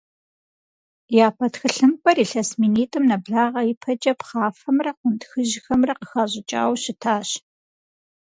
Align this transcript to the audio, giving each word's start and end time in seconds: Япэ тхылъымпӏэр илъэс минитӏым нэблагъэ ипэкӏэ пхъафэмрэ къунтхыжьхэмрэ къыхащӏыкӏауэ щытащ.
Япэ 1.25 1.45
тхылъымпӏэр 1.53 2.17
илъэс 2.23 2.49
минитӏым 2.59 3.03
нэблагъэ 3.09 3.61
ипэкӏэ 3.71 4.13
пхъафэмрэ 4.19 4.91
къунтхыжьхэмрэ 4.99 5.93
къыхащӏыкӏауэ 5.99 6.75
щытащ. 6.81 7.29